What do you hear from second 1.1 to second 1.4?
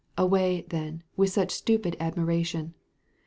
with